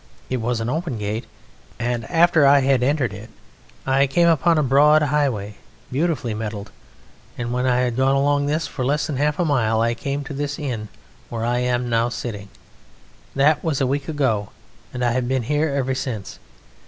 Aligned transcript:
It 0.31 0.37
was 0.41 0.59
an 0.59 0.67
open 0.67 0.97
gate, 0.97 1.27
and 1.77 2.09
after 2.09 2.43
I 2.47 2.61
had 2.61 2.81
entered 2.81 3.13
it 3.13 3.29
I 3.85 4.07
came 4.07 4.27
upon 4.27 4.57
a 4.57 4.63
broad 4.63 5.03
highway, 5.03 5.57
beautifully 5.91 6.33
metalled, 6.33 6.71
and 7.37 7.53
when 7.53 7.67
I 7.67 7.81
had 7.81 7.97
gone 7.97 8.15
along 8.15 8.47
this 8.47 8.65
for 8.65 8.83
less 8.83 9.05
than 9.05 9.17
half 9.17 9.37
a 9.37 9.45
mile 9.45 9.79
I 9.79 9.93
came 9.93 10.23
to 10.23 10.33
this 10.33 10.57
inn 10.57 10.87
where 11.29 11.45
I 11.45 11.59
am 11.59 11.87
now 11.87 12.09
sitting. 12.09 12.49
That 13.35 13.63
was 13.63 13.79
a 13.79 13.85
week 13.85 14.07
ago, 14.07 14.49
and 14.91 15.05
I 15.05 15.11
have 15.11 15.27
been 15.27 15.43
here 15.43 15.69
ever 15.69 15.93
since. 15.93 16.39